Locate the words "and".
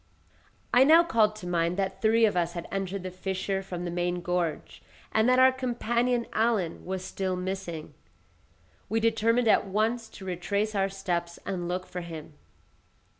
5.11-5.29, 11.45-11.67